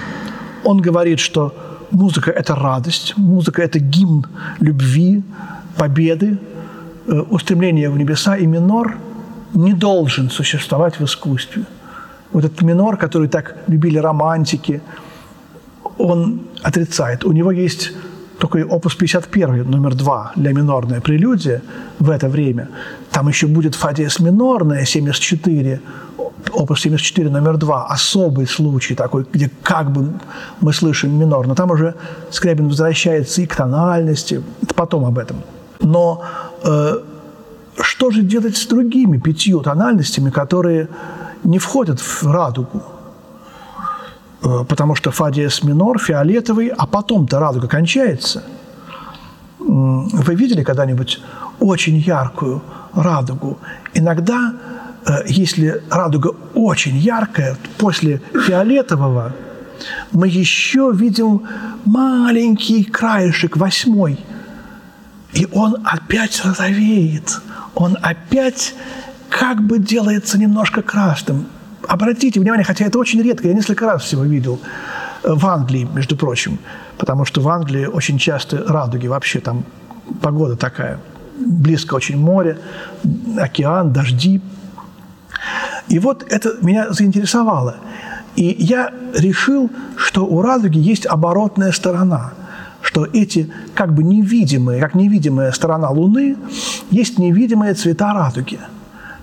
он 0.64 0.82
говорит, 0.82 1.20
что 1.20 1.54
музыка– 1.92 2.32
это 2.40 2.56
радость, 2.56 3.14
музыка– 3.18 3.62
это 3.64 3.80
гимн 3.80 4.26
любви, 4.60 5.24
победы, 5.78 6.38
э, 7.08 7.20
устремления 7.30 7.90
в 7.90 7.98
небеса, 7.98 8.38
и 8.38 8.48
минор 8.48 8.98
не 9.54 9.74
должен 9.74 10.30
существовать 10.30 11.00
в 11.00 11.04
искусстве. 11.04 11.64
Вот 12.32 12.46
этот 12.46 12.62
минор, 12.62 12.98
который 12.98 13.28
так 13.28 13.56
любили 13.68 13.98
романтики, 13.98 14.82
он 15.98 16.42
отрицает. 16.64 17.24
У 17.24 17.32
него 17.32 17.52
есть 17.52 17.94
только 18.40 18.66
опус 18.66 18.96
51, 18.96 19.72
номер 19.72 19.96
2, 19.96 20.32
ля 20.36 20.54
минорная 20.54 21.00
прелюдия 21.00 21.62
в 22.00 22.10
это 22.10 22.28
время. 22.28 22.68
Там 23.12 23.30
еще 23.30 23.48
будет 23.48 23.76
фа 23.76 23.94
диез 23.94 24.20
минорная, 24.20 24.86
74, 24.86 25.80
опус 26.52 26.82
74, 26.82 27.30
номер 27.30 27.58
2, 27.58 27.88
особый 27.88 28.48
случай 28.48 28.96
такой, 28.96 29.26
где 29.34 29.50
как 29.64 29.92
бы 29.92 30.14
мы 30.62 30.74
слышим 30.74 31.20
минор. 31.20 31.48
Но 31.48 31.56
там 31.56 31.72
уже 31.72 31.96
Скрябин 32.32 32.68
возвращается 32.68 33.42
и 33.42 33.46
к 33.46 33.56
тональности, 33.56 34.44
это 34.62 34.74
потом 34.74 35.06
об 35.06 35.18
этом. 35.18 35.38
Но 35.80 36.24
э, 36.64 37.00
что 37.82 38.12
же 38.12 38.22
делать 38.22 38.58
с 38.58 38.66
другими 38.66 39.18
пятью 39.18 39.62
тональностями, 39.62 40.30
которые 40.30 40.88
не 41.44 41.60
входят 41.60 42.00
в 42.00 42.24
радугу? 42.32 42.84
Э, 44.46 44.64
потому 44.68 44.96
что 44.96 45.12
фа 45.12 45.32
диез 45.32 45.64
минор, 45.64 46.00
фиолетовый, 46.00 46.68
а 46.68 46.86
потом-то 46.86 47.40
радуга 47.40 47.68
кончается. 47.68 48.44
Вы 49.60 50.36
видели 50.36 50.64
когда-нибудь 50.64 51.20
очень 51.60 51.98
яркую 51.98 52.62
радугу? 52.94 53.58
Иногда, 53.94 54.54
если 55.28 55.82
радуга 55.90 56.32
очень 56.54 56.98
яркая, 56.98 57.58
после 57.78 58.22
фиолетового 58.48 59.34
мы 60.12 60.28
еще 60.28 60.92
видим 60.94 61.44
маленький 61.86 62.84
краешек, 62.84 63.58
восьмой, 63.58 64.20
и 65.34 65.48
он 65.52 65.78
опять 65.84 66.42
розовеет, 66.44 67.40
он 67.76 67.98
опять 68.02 68.74
как 69.30 69.62
бы 69.62 69.80
делается 69.80 70.38
немножко 70.38 70.82
красным. 70.82 71.48
Обратите 71.88 72.40
внимание, 72.40 72.64
хотя 72.64 72.86
это 72.86 72.98
очень 72.98 73.22
редко, 73.22 73.48
я 73.48 73.54
несколько 73.54 73.86
раз 73.86 74.04
всего 74.04 74.24
видел 74.24 74.60
э, 75.24 75.34
в 75.34 75.46
Англии, 75.46 75.88
между 75.94 76.16
прочим, 76.16 76.58
потому 76.98 77.26
что 77.26 77.42
в 77.42 77.50
Англии 77.50 77.86
очень 77.86 78.18
часто 78.18 78.64
радуги, 78.66 79.08
вообще 79.08 79.40
там 79.40 79.66
погода 80.22 80.56
такая, 80.56 81.00
близко 81.38 81.96
очень 81.96 82.18
море, 82.18 82.58
океан, 83.38 83.92
дожди. 83.92 84.42
И 85.88 86.00
вот 86.00 86.26
это 86.30 86.56
меня 86.62 86.92
заинтересовало. 86.92 87.78
И 88.36 88.56
я 88.60 88.92
решил, 89.14 89.70
что 89.96 90.26
у 90.26 90.42
радуги 90.42 90.78
есть 90.78 91.06
оборотная 91.06 91.72
сторона, 91.72 92.34
что 92.82 93.06
эти 93.06 93.52
как 93.74 93.94
бы 93.94 94.04
невидимые, 94.04 94.82
как 94.82 94.96
невидимая 94.96 95.52
сторона 95.52 95.90
Луны, 95.90 96.36
есть 96.92 97.18
невидимые 97.20 97.74
цвета 97.74 98.14
радуги– 98.14 98.60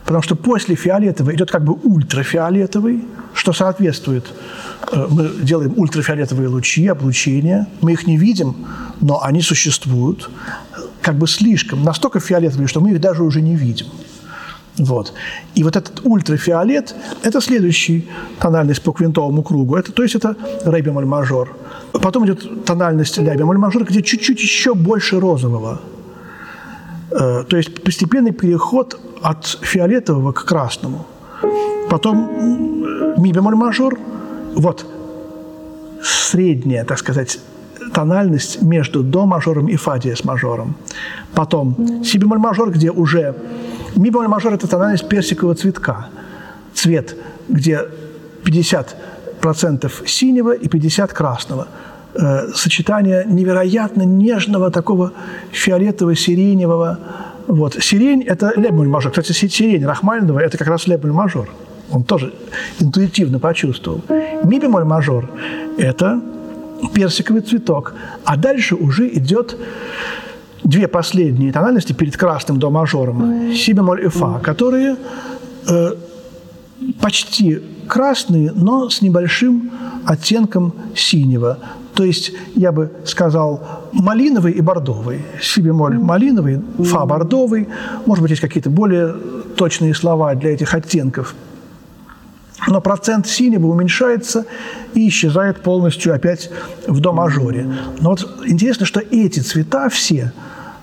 Потому 0.04 0.22
что 0.22 0.34
после 0.34 0.74
фиолетового 0.74 1.34
идет 1.34 1.50
как 1.50 1.64
бы 1.64 1.74
ультрафиолетовый, 1.74 3.04
что 3.34 3.52
соответствует, 3.52 4.26
э, 4.90 5.06
мы 5.08 5.30
делаем 5.42 5.74
ультрафиолетовые 5.76 6.48
лучи, 6.48 6.86
облучения, 6.88 7.68
мы 7.80 7.92
их 7.92 8.06
не 8.06 8.16
видим, 8.16 8.56
но 9.00 9.22
они 9.22 9.40
существуют, 9.42 10.28
как 11.00 11.16
бы 11.16 11.28
слишком, 11.28 11.84
настолько 11.84 12.18
фиолетовые, 12.20 12.66
что 12.66 12.80
мы 12.80 12.90
их 12.90 13.00
даже 13.00 13.22
уже 13.22 13.40
не 13.40 13.54
видим. 13.54 13.86
Вот. 14.78 15.12
И 15.54 15.64
вот 15.64 15.76
этот 15.76 16.00
ультрафиолет– 16.04 16.94
это 17.22 17.40
следующий 17.40 18.08
тональность 18.40 18.82
по 18.82 18.92
квинтовому 18.92 19.42
кругу. 19.42 19.76
Это, 19.76 19.92
то 19.92 20.02
есть 20.02 20.14
это 20.14 20.34
ре 20.64 20.80
бемоль 20.80 21.04
мажор. 21.04 21.56
Потом 21.92 22.24
идет 22.24 22.64
тональность 22.64 23.18
ля 23.18 23.34
бемоль 23.34 23.58
мажор, 23.58 23.84
где 23.84 24.02
чуть-чуть 24.02 24.40
еще 24.40 24.74
больше 24.74 25.20
розового. 25.20 25.80
Э, 27.10 27.44
то 27.46 27.56
есть 27.56 27.84
постепенный 27.84 28.32
переход 28.32 28.98
от 29.22 29.58
фиолетового 29.60 30.32
к 30.32 30.44
красному. 30.44 31.06
Потом 31.90 32.16
ми 33.18 33.32
бемоль 33.32 33.54
мажор. 33.54 33.98
Вот 34.56 34.86
средняя, 36.02 36.84
так 36.84 36.98
сказать, 36.98 37.38
тональность 37.92 38.62
между 38.62 39.02
до 39.02 39.26
мажором 39.26 39.68
и 39.68 39.76
фа 39.76 39.98
диез 39.98 40.24
мажором. 40.24 40.74
Потом 41.34 42.04
си 42.04 42.18
бемоль 42.18 42.38
мажор, 42.38 42.70
где 42.70 42.90
уже 42.90 43.34
ми 43.96 44.10
бемоль 44.10 44.28
мажор– 44.28 44.52
это 44.54 44.68
тональность 44.68 45.08
персикового 45.08 45.54
цветка. 45.54 46.08
Цвет, 46.74 47.16
где 47.48 47.80
50% 48.44 50.06
синего 50.06 50.52
и 50.52 50.68
50% 50.68 51.12
красного. 51.12 51.68
Э, 52.14 52.48
сочетание 52.54 53.24
невероятно 53.26 54.02
нежного 54.02 54.70
такого 54.70 55.12
фиолетово-сиреневого. 55.52 56.96
Вот. 57.46 57.74
Сирень– 57.80 58.22
это 58.26 58.52
лебмуль 58.56 58.88
мажор. 58.88 59.12
Кстати, 59.12 59.32
сирень 59.32 59.86
Рахманинова– 59.86 60.38
это 60.40 60.58
как 60.58 60.68
раз 60.68 60.86
лебмуль 60.86 61.12
мажор. 61.12 61.48
Он 61.90 62.04
тоже 62.04 62.32
интуитивно 62.80 63.38
почувствовал. 63.38 64.02
Ми 64.44 64.58
бемоль 64.58 64.84
мажор– 64.84 65.28
это 65.78 66.20
персиковый 66.94 67.42
цветок. 67.42 67.94
А 68.24 68.36
дальше 68.36 68.74
уже 68.74 69.08
идет 69.08 69.56
две 70.64 70.88
последние 70.88 71.52
тональности 71.52 71.92
перед 71.92 72.16
красным 72.16 72.58
до 72.58 72.70
мажором, 72.70 73.52
си 73.54 73.72
бемоль 73.72 74.04
и 74.04 74.08
фа, 74.08 74.38
которые 74.40 74.96
э, 75.68 75.90
почти 77.00 77.60
красные, 77.88 78.52
но 78.52 78.88
с 78.88 79.02
небольшим 79.02 79.70
оттенком 80.04 80.72
синего. 80.94 81.58
То 81.94 82.04
есть, 82.04 82.32
я 82.54 82.72
бы 82.72 82.90
сказал, 83.04 83.60
малиновый 83.92 84.52
и 84.52 84.60
бордовый. 84.60 85.20
Си 85.40 85.60
бемоль 85.60 85.98
малиновый, 85.98 86.60
фа 86.78 87.04
бордовый. 87.04 87.68
Может 88.06 88.22
быть, 88.22 88.30
есть 88.30 88.40
какие-то 88.40 88.70
более 88.70 89.14
точные 89.56 89.94
слова 89.94 90.34
для 90.34 90.54
этих 90.54 90.74
оттенков. 90.74 91.34
Но 92.72 92.80
процент 92.80 93.26
синего 93.26 93.66
уменьшается 93.66 94.44
и 94.94 95.08
исчезает 95.08 95.62
полностью 95.62 96.14
опять 96.14 96.50
в 96.86 97.00
до 97.00 97.12
мажоре. 97.12 97.66
Но 98.00 98.10
вот 98.10 98.42
интересно, 98.46 98.86
что 98.86 99.00
эти 99.00 99.40
цвета 99.40 99.88
все– 99.88 100.32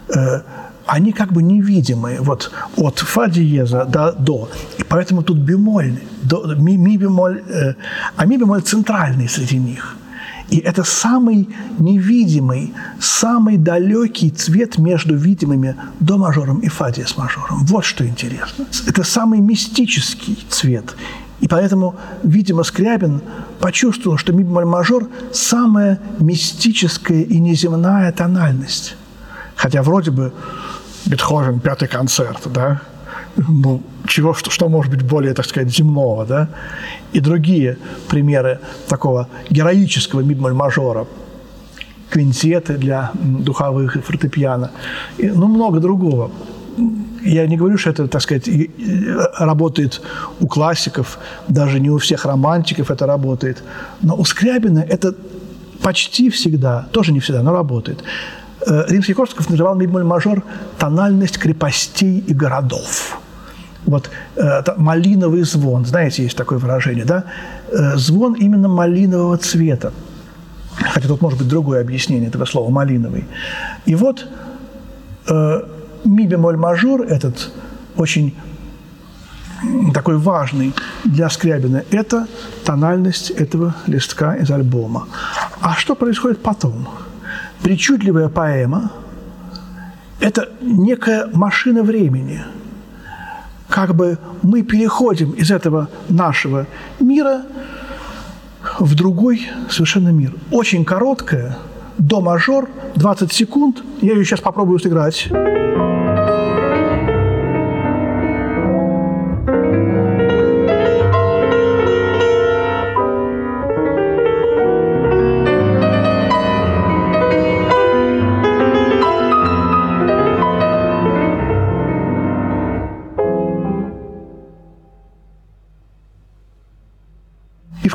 Э, 0.09 0.41
они 0.85 1.11
как 1.11 1.31
бы 1.31 1.43
невидимые, 1.43 2.19
вот 2.19 2.51
от 2.75 2.99
фа 2.99 3.27
диеза 3.27 3.85
до 3.85 4.11
до. 4.11 4.49
И 4.79 4.83
поэтому 4.83 5.21
тут 5.21 5.37
бемоль, 5.37 5.91
до, 6.23 6.55
ми, 6.57 6.77
ми 6.77 6.97
бемоль, 6.97 7.41
э, 7.47 7.75
а 8.15 8.25
ми 8.25 8.37
бемоль 8.37 8.61
центральный 8.61 9.29
среди 9.29 9.57
них. 9.57 9.95
И 10.49 10.57
это 10.57 10.83
самый 10.83 11.47
невидимый, 11.79 12.73
самый 12.99 13.57
далекий 13.57 14.31
цвет 14.31 14.79
между 14.79 15.15
видимыми 15.15 15.75
до 15.99 16.17
мажором 16.17 16.59
и 16.61 16.69
фа 16.69 16.91
диез 16.91 17.17
мажором. 17.17 17.65
Вот 17.65 17.85
что 17.85 18.03
интересно. 18.03 18.65
Это 18.87 19.03
самый 19.03 19.41
мистический 19.41 20.37
цвет. 20.49 20.95
И 21.39 21.47
поэтому, 21.47 21.95
видимо, 22.23 22.63
Скрябин 22.63 23.21
почувствовал, 23.59 24.17
что 24.17 24.33
ми 24.33 24.43
бемоль 24.43 24.65
мажор– 24.65 25.07
самая 25.31 25.99
мистическая 26.19 27.21
и 27.21 27.39
неземная 27.39 28.11
тональность. 28.11 28.95
Хотя 29.55 29.81
вроде 29.81 30.11
бы 30.11 30.33
Бетховен 31.05 31.59
пятый 31.59 31.87
концерт, 31.87 32.41
да, 32.53 32.81
ну, 33.35 33.81
чего, 34.05 34.33
что, 34.33 34.51
что 34.51 34.67
может 34.69 34.91
быть 34.91 35.03
более, 35.03 35.33
так 35.33 35.45
сказать, 35.45 35.73
земного, 35.73 36.25
да, 36.25 36.49
и 37.13 37.19
другие 37.19 37.77
примеры 38.09 38.59
такого 38.87 39.27
героического 39.49 40.21
мидмоль-мажора, 40.21 41.07
квинтеты 42.09 42.77
для 42.77 43.11
духовых 43.13 43.95
и 43.95 44.01
фортепиано, 44.01 44.71
и, 45.17 45.27
ну, 45.27 45.47
много 45.47 45.79
другого. 45.79 46.31
Я 47.23 47.47
не 47.47 47.57
говорю, 47.57 47.77
что 47.77 47.89
это, 47.89 48.07
так 48.07 48.21
сказать, 48.21 48.49
работает 49.37 50.01
у 50.39 50.47
классиков, 50.47 51.19
даже 51.47 51.79
не 51.79 51.89
у 51.89 51.97
всех 51.97 52.25
романтиков 52.25 52.91
это 52.91 53.05
работает, 53.05 53.63
но 54.01 54.15
у 54.15 54.25
Скрябина 54.25 54.79
это 54.79 55.13
почти 55.81 56.29
всегда, 56.29 56.87
тоже 56.91 57.11
не 57.11 57.19
всегда, 57.19 57.43
но 57.43 57.53
работает. 57.53 58.03
Э, 58.65 58.85
римский 58.87 59.13
Корсаков 59.13 59.49
называл 59.49 59.75
мибмоль-мажор 59.75 60.43
тональность 60.77 61.37
крепостей 61.37 62.23
и 62.27 62.33
городов. 62.33 63.19
Вот 63.85 64.09
э, 64.35 64.61
малиновый 64.77 65.43
звон, 65.43 65.85
знаете, 65.85 66.23
есть 66.23 66.37
такое 66.37 66.59
выражение, 66.59 67.05
да? 67.05 67.23
Э, 67.71 67.97
звон 67.97 68.33
именно 68.33 68.67
малинового 68.67 69.37
цвета. 69.37 69.93
Хотя 70.93 71.07
тут 71.07 71.21
может 71.21 71.39
быть 71.39 71.47
другое 71.47 71.81
объяснение 71.81 72.29
этого 72.29 72.45
слова 72.45 72.69
«малиновый». 72.69 73.25
И 73.85 73.95
вот 73.95 74.27
э, 75.27 75.61
ми 76.05 76.27
бемоль 76.27 76.57
мажор, 76.57 77.01
этот 77.01 77.51
очень 77.97 78.35
такой 79.93 80.17
важный 80.17 80.73
для 81.03 81.29
Скрябина, 81.29 81.83
это 81.91 82.27
тональность 82.63 83.29
этого 83.31 83.75
листка 83.87 84.35
из 84.35 84.49
альбома. 84.51 85.07
А 85.61 85.75
что 85.75 85.95
происходит 85.95 86.41
потом? 86.41 86.87
причудливая 87.61 88.29
поэма– 88.29 88.91
это 90.19 90.49
некая 90.61 91.29
машина 91.33 91.83
времени. 91.83 92.43
Как 93.67 93.95
бы 93.95 94.17
мы 94.41 94.63
переходим 94.63 95.31
из 95.31 95.51
этого 95.51 95.89
нашего 96.09 96.65
мира 96.99 97.43
в 98.79 98.95
другой 98.95 99.47
совершенно 99.69 100.09
мир. 100.09 100.33
Очень 100.51 100.83
короткая, 100.83 101.57
до 101.99 102.21
мажор, 102.21 102.69
20 102.95 103.31
секунд. 103.31 103.83
Я 104.01 104.13
ее 104.13 104.25
сейчас 104.25 104.41
попробую 104.41 104.79
сыграть. 104.79 105.29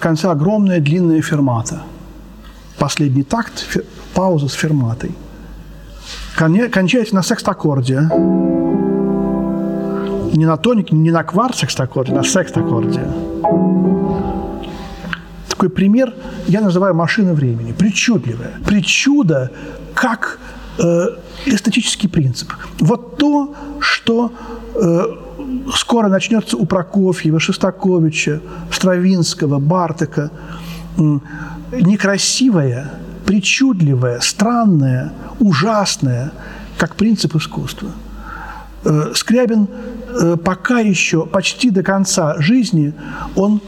конце 0.05 0.29
огромная 0.29 0.81
длинная 0.81 1.23
фермата. 1.23 1.83
Последний 2.85 3.23
такт, 3.23 3.79
пауза 4.13 4.47
с 4.49 4.53
ферматой. 4.53 5.13
Кончается 6.37 7.15
на 7.15 7.23
секст-аккорде. 7.23 8.11
Не 10.35 10.45
на 10.45 10.59
тонике, 10.59 10.95
не 10.95 11.11
на 11.11 11.25
кварт 11.25 11.57
секст-аккорде, 11.57 12.13
на 12.13 12.25
секст-аккорде. 12.25 13.01
Такой 15.49 15.71
пример 15.71 16.13
я 16.47 16.61
называю 16.61 16.95
машина 16.95 17.33
времени. 17.33 17.73
Причудливая. 17.73 18.53
Причуда 18.67 19.51
как 19.95 20.39
э, 20.79 21.07
эстетический 21.47 22.11
принцип. 22.11 22.53
Вот 22.81 23.17
то, 23.17 23.55
что 23.81 24.31
э, 24.75 25.05
скоро 25.75 26.09
начнется 26.09 26.59
у 26.59 26.67
Прокофьева, 26.67 27.41
Шостаковича, 27.41 28.43
Стравинского, 28.71 29.59
Бартака. 29.59 30.31
Некрасивое, 31.81 32.91
причудливое, 33.27 34.21
странное, 34.21 35.13
ужасное, 35.41 36.33
как 36.77 36.97
принцип 36.97 37.37
искусства. 37.37 37.91
Э, 38.85 39.13
Скрябин 39.15 39.69
э, 40.09 40.37
пока 40.37 40.81
еще, 40.81 41.27
почти 41.27 41.71
до 41.71 41.83
конца 41.83 42.41
жизни, 42.41 42.93
он 43.35 43.61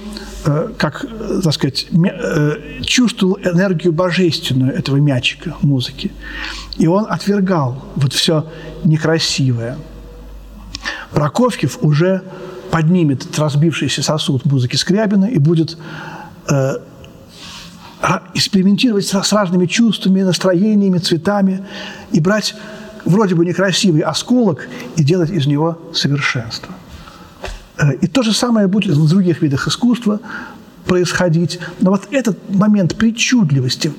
э, 0.44 0.68
как, 0.78 1.06
так 1.42 1.52
сказать, 1.52 1.86
чувствовал 2.82 3.38
энергию 3.42 3.92
божественную 3.92 4.72
этого 4.74 4.96
мячика 4.96 5.54
музыки. 5.62 6.12
И 6.76 6.86
он 6.86 7.06
отвергал 7.08 7.84
вот 7.96 8.12
все 8.12 8.46
некрасивое– 8.84 9.78
Прокофьев 11.12 11.78
уже 11.82 12.22
поднимет 12.70 13.24
этот 13.24 13.38
разбившийся 13.38 14.02
сосуд 14.02 14.44
музыки 14.44 14.76
Скрябина 14.76 15.26
и 15.26 15.38
будет 15.38 15.78
экспериментировать 18.34 19.06
с, 19.06 19.32
разными 19.32 19.66
чувствами, 19.66 20.22
настроениями, 20.22 20.98
цветами 20.98 21.64
и 22.12 22.20
брать 22.20 22.54
вроде 23.04 23.34
бы 23.34 23.46
некрасивый 23.46 24.02
осколок 24.02 24.68
и 24.96 25.04
делать 25.04 25.30
из 25.30 25.46
него 25.46 25.78
совершенство. 25.92 26.74
Э, 27.78 27.94
и 27.94 28.06
то 28.06 28.22
же 28.22 28.32
самое 28.32 28.66
будет 28.66 28.94
в 28.94 29.08
других 29.08 29.42
видах 29.42 29.68
искусства 29.68 30.20
происходить. 30.84 31.58
Но 31.80 31.90
вот 31.90 32.08
этот 32.10 32.38
момент 32.54 32.96
причудливости, 32.96 33.92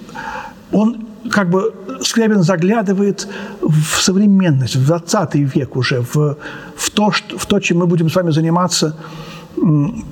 он 0.71 1.07
как 1.31 1.49
бы 1.49 1.73
Скрябин 2.01 2.43
заглядывает 2.43 3.27
в 3.61 4.01
современность, 4.01 4.75
в 4.75 4.85
20 4.85 5.35
век 5.35 5.75
уже, 5.75 6.01
в, 6.01 6.37
в, 6.75 6.89
то, 6.91 7.11
что, 7.11 7.37
в 7.37 7.45
то, 7.45 7.59
чем 7.59 7.79
мы 7.79 7.87
будем 7.87 8.09
с 8.09 8.15
вами 8.15 8.31
заниматься 8.31 8.95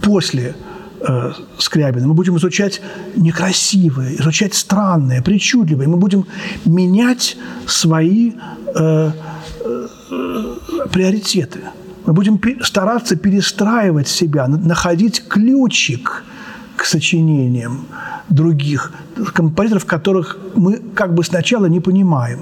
после 0.02 0.56
э, 1.02 1.32
Скрябина. 1.58 2.08
Мы 2.08 2.14
будем 2.14 2.38
изучать 2.38 2.82
некрасивое, 3.16 4.16
изучать 4.16 4.54
странное, 4.54 5.22
причудливое. 5.22 5.88
Мы 5.88 5.98
будем 5.98 6.26
менять 6.66 7.38
свои 7.68 8.34
э, 8.76 9.12
э, 9.62 9.88
приоритеты. 10.92 11.60
Мы 12.06 12.14
будем 12.14 12.40
стараться 12.64 13.16
перестраивать 13.16 14.08
себя, 14.08 14.48
находить 14.48 15.24
ключик 15.28 16.24
к 16.76 16.86
сочинениям 16.86 17.88
других 18.30 18.92
композиторов, 19.34 19.86
которых 19.86 20.38
мы 20.56 20.82
как 20.94 21.14
бы 21.14 21.24
сначала 21.24 21.66
не 21.66 21.80
понимаем. 21.80 22.40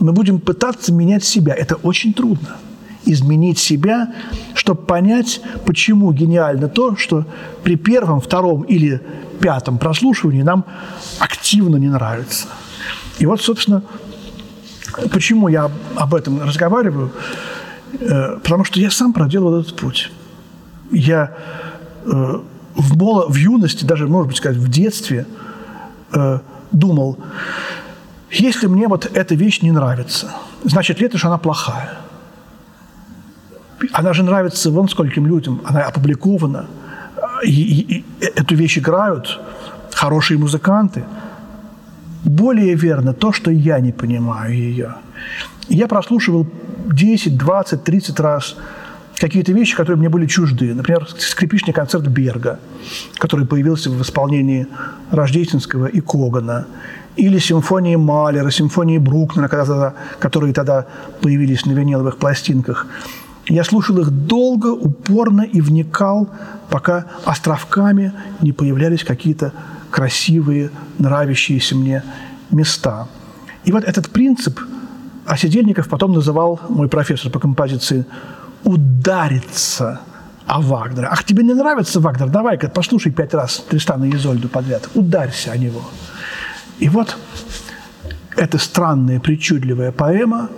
Мы 0.00 0.12
будем 0.12 0.40
пытаться 0.40 0.92
менять 0.92 1.24
себя. 1.24 1.54
Это 1.54 1.76
очень 1.76 2.12
трудно. 2.14 2.56
Изменить 3.06 3.58
себя, 3.58 4.12
чтобы 4.54 4.82
понять, 4.82 5.40
почему 5.66 6.12
гениально 6.12 6.68
то, 6.68 6.96
что 6.96 7.26
при 7.62 7.76
первом, 7.76 8.20
втором 8.20 8.62
или 8.62 9.00
пятом 9.40 9.78
прослушивании 9.78 10.42
нам 10.42 10.64
активно 11.18 11.76
не 11.76 11.88
нравится. 11.88 12.48
И 13.18 13.26
вот, 13.26 13.42
собственно, 13.42 13.82
почему 15.12 15.48
я 15.48 15.70
об 15.96 16.14
этом 16.14 16.42
разговариваю– 16.42 17.12
Э, 18.00 18.38
потому 18.42 18.64
что 18.64 18.80
я 18.80 18.90
сам 18.90 19.12
проделал 19.12 19.60
этот 19.60 19.76
путь. 19.76 20.10
Я 20.90 21.34
э, 22.04 22.40
в, 22.74 22.96
моло, 22.96 23.26
в 23.28 23.36
юности, 23.36 23.84
даже, 23.84 24.06
может 24.06 24.28
быть, 24.28 24.36
сказать, 24.36 24.58
в 24.58 24.68
детстве 24.68 25.26
э, 26.12 26.38
думал, 26.72 27.18
если 28.30 28.66
мне 28.66 28.88
вот 28.88 29.10
эта 29.14 29.34
вещь 29.34 29.60
не 29.62 29.70
нравится, 29.70 30.32
значит 30.64 31.00
ли 31.00 31.06
это, 31.06 31.18
что 31.18 31.28
она 31.28 31.38
плохая? 31.38 31.98
Она 33.92 34.12
же 34.12 34.22
нравится 34.22 34.70
вон 34.70 34.88
скольким 34.88 35.26
людям, 35.26 35.60
она 35.64 35.82
опубликована, 35.82 36.66
и, 37.42 37.50
и, 37.50 37.96
и 37.98 38.04
эту 38.20 38.54
вещь 38.54 38.78
играют 38.78 39.40
хорошие 39.92 40.38
музыканты. 40.38 41.04
Более 42.24 42.74
верно 42.74 43.12
то, 43.12 43.32
что 43.32 43.50
я 43.50 43.80
не 43.80 43.92
понимаю 43.92 44.54
ее. 44.54 44.94
Я 45.68 45.88
прослушивал 45.88 46.46
10, 46.86 47.36
20, 47.36 47.84
30 47.84 48.20
раз 48.20 48.56
какие-то 49.16 49.52
вещи, 49.52 49.76
которые 49.76 49.96
мне 49.98 50.08
были 50.08 50.26
чужды. 50.26 50.74
Например, 50.74 51.06
скрипичный 51.18 51.72
концерт 51.72 52.06
Берга, 52.06 52.58
который 53.18 53.46
появился 53.46 53.90
в 53.90 54.00
исполнении 54.02 54.66
Рождественского 55.10 55.86
и 55.86 56.00
Когана. 56.00 56.66
Или 57.16 57.38
симфонии 57.38 57.94
Малера, 57.94 58.50
симфонии 58.50 58.98
Брукнера, 58.98 59.94
которые 60.18 60.52
тогда 60.52 60.86
появились 61.22 61.64
на 61.64 61.72
виниловых 61.72 62.16
пластинках. 62.16 62.88
Я 63.46 63.64
слушал 63.64 63.98
их 63.98 64.10
долго, 64.10 64.68
упорно 64.68 65.42
и 65.42 65.60
вникал, 65.60 66.28
пока 66.70 67.06
островками 67.24 68.12
не 68.40 68.52
появлялись 68.52 69.04
какие-то 69.04 69.52
красивые, 69.90 70.70
нравящиеся 70.98 71.76
мне 71.76 72.02
места. 72.50 73.06
И 73.64 73.72
вот 73.72 73.84
этот 73.84 74.10
принцип– 74.10 74.60
а 75.26 75.36
потом 75.88 76.12
называл, 76.12 76.60
мой 76.68 76.88
профессор 76.88 77.30
по 77.30 77.38
композиции, 77.38 78.04
«удариться» 78.62 80.00
о 80.46 80.60
Вагнере. 80.60 81.08
Ах, 81.10 81.24
тебе 81.24 81.42
не 81.42 81.54
нравится 81.54 82.00
Вагнер? 82.00 82.28
Давай-ка 82.28 82.68
послушай 82.68 83.10
пять 83.12 83.32
раз 83.32 83.64
Тристана 83.70 84.04
и 84.04 84.14
Изольду 84.14 84.48
подряд. 84.48 84.90
Ударься 84.94 85.52
о 85.52 85.56
него. 85.56 85.82
И 86.78 86.90
вот 86.90 87.16
эта 88.36 88.58
странная, 88.58 89.20
причудливая 89.20 89.90
поэма 89.90 90.50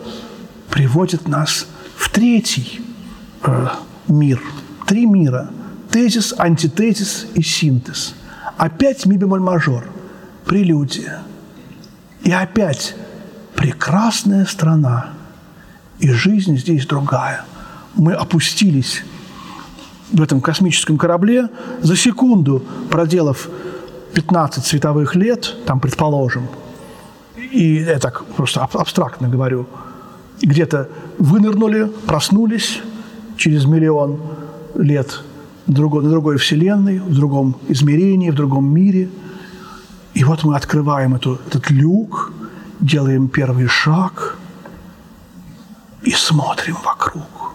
приводит 0.71 1.29
нас 1.29 1.69
в 1.97 2.11
третий 2.11 2.81
э, 3.43 3.69
мир. 4.09 4.41
Три 4.87 5.07
мира. 5.07 5.51
Тезис, 5.91 6.35
антитезис 6.39 7.27
и 7.35 7.43
синтез. 7.43 8.15
Опять 8.57 9.07
ми 9.07 9.17
бемоль 9.17 9.41
мажор. 9.41 9.85
Прелюдия. 10.45 11.23
И 12.23 12.31
опять 12.31 12.95
прекрасная 13.55 14.45
страна, 14.45 15.11
и 15.99 16.11
жизнь 16.11 16.57
здесь 16.57 16.87
другая. 16.87 17.45
Мы 17.95 18.13
опустились 18.13 19.03
в 20.13 20.23
этом 20.23 20.41
космическом 20.41 20.99
корабле 20.99 21.49
за 21.83 21.97
секунду, 21.97 22.63
проделав 22.91 23.49
15 24.13 24.65
световых 24.65 25.15
лет, 25.15 25.57
там, 25.67 25.81
предположим, 25.81 26.49
и 27.37 27.77
я 27.77 27.99
так 27.99 28.25
просто 28.25 28.63
абстрактно 28.63 29.29
говорю, 29.29 29.67
где-то 30.43 30.89
вынырнули, 31.19 31.91
проснулись 32.07 32.81
через 33.37 33.65
миллион 33.65 34.19
лет 34.75 35.23
другой, 35.67 36.03
на 36.05 36.11
другой 36.11 36.37
вселенной, 36.37 36.99
в 36.99 37.15
другом 37.15 37.57
измерении, 37.69 38.31
в 38.31 38.35
другом 38.35 38.73
мире. 38.73 39.09
И 40.15 40.25
вот 40.25 40.45
мы 40.45 40.57
открываем 40.57 41.15
эту, 41.15 41.39
этот 41.47 41.71
люк– 41.71 42.33
делаем 42.81 43.29
первый 43.29 43.67
шаг 43.67 44.37
и 46.03 46.11
смотрим 46.11 46.77
вокруг. 46.85 47.46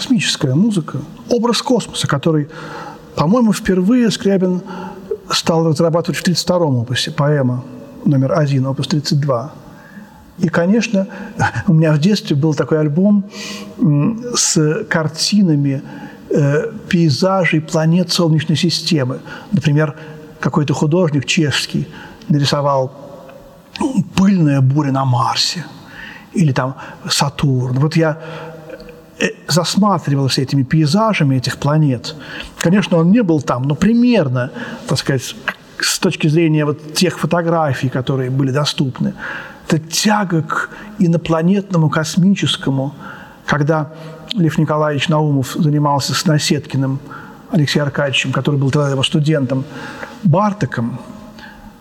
Космическая 0.00 0.54
музыка, 0.54 0.98
образ 1.28 1.60
космоса, 1.60 2.06
который, 2.06 2.48
по-моему, 3.16 3.52
впервые 3.52 4.10
Скрябин 4.10 4.62
стал 5.30 5.68
разрабатывать 5.68 6.18
в 6.18 6.26
1932-м 6.26 6.76
опусе, 6.76 7.10
поэма 7.10 7.62
номер 8.06 8.32
один, 8.32 8.66
опус 8.66 8.86
32. 8.86 9.52
И, 10.38 10.48
конечно, 10.48 11.06
у 11.66 11.74
меня 11.74 11.92
в 11.92 11.98
детстве 11.98 12.34
был 12.34 12.54
такой 12.54 12.80
альбом 12.80 13.24
с 14.34 14.84
картинами 14.88 15.82
э, 16.30 16.72
пейзажей 16.88 17.60
планет 17.60 18.10
Солнечной 18.10 18.56
системы. 18.56 19.18
Например, 19.52 19.96
какой-то 20.40 20.72
художник 20.72 21.26
чешский 21.26 21.86
нарисовал 22.28 22.90
пыльная 24.16 24.62
буря 24.62 24.92
на 24.92 25.04
Марсе 25.04 25.66
или 26.32 26.52
там 26.52 26.76
Сатурн. 27.06 27.78
Вот 27.78 27.96
я 27.96 28.18
засматривался 29.48 30.42
этими 30.42 30.62
пейзажами 30.62 31.36
этих 31.36 31.58
планет. 31.58 32.14
Конечно, 32.58 32.98
он 32.98 33.10
не 33.10 33.22
был 33.22 33.42
там, 33.42 33.62
но 33.62 33.74
примерно, 33.74 34.50
так 34.86 34.98
сказать, 34.98 35.34
с 35.78 35.98
точки 35.98 36.28
зрения 36.28 36.64
вот 36.64 36.94
тех 36.94 37.18
фотографий, 37.18 37.88
которые 37.88 38.30
были 38.30 38.50
доступны. 38.50 39.14
Это 39.68 39.78
тяга 39.78 40.42
к 40.42 40.70
инопланетному, 40.98 41.90
космическому, 41.90 42.94
когда 43.46 43.92
Лев 44.32 44.58
Николаевич 44.58 45.08
Наумов 45.08 45.52
занимался 45.58 46.14
с 46.14 46.26
Насеткиным 46.26 46.98
Алексеем 47.50 47.86
Аркадьевичем, 47.86 48.32
который 48.32 48.56
был 48.56 48.70
тогда 48.70 48.90
его 48.90 49.02
студентом, 49.02 49.64
Бартаком, 50.22 51.00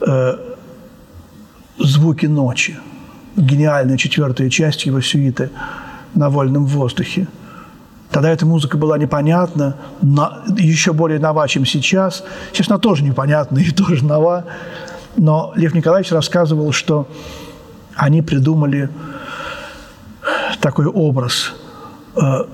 э, 0.02 0.38
«Звуки 1.78 2.26
ночи», 2.26 2.78
гениальная 3.36 3.98
четвертая 3.98 4.50
часть 4.50 4.86
его 4.86 5.02
сюиты 5.02 5.50
«На 6.16 6.30
вольном 6.30 6.66
воздухе». 6.66 7.28
Тогда 8.12 8.32
эта 8.32 8.46
музыка 8.46 8.78
была 8.78 8.98
непонятна, 8.98 9.76
на, 10.02 10.42
еще 10.58 10.94
более 10.94 11.20
нова, 11.20 11.48
чем 11.48 11.66
сейчас. 11.66 12.24
Сейчас 12.52 12.70
она 12.70 12.80
тоже 12.80 13.04
непонятна 13.04 13.60
и 13.60 13.70
тоже 13.72 14.04
нова. 14.04 14.46
Но 15.16 15.54
Лев 15.56 15.74
Николаевич 15.74 16.12
рассказывал, 16.12 16.72
что 16.72 17.08
они 17.96 18.22
придумали 18.22 18.90
такой 20.60 20.86
образ 20.88 21.54
э, 22.16 22.46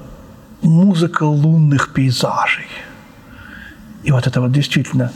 музыка 0.62 1.24
лунных 1.24 1.94
пейзажей. 1.94 2.68
И 4.04 4.12
вот 4.12 4.28
это 4.28 4.41
вот 4.41 4.52
действительно 4.52 5.12